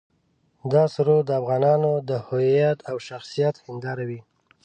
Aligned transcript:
دا 0.73 0.83
سرود 0.93 1.23
د 1.27 1.31
افغانانو 1.41 1.91
د 2.09 2.11
هویت 2.25 2.79
او 2.89 2.95
شخصیت 3.07 3.55
هنداره 3.65 4.03
وي. 4.09 4.21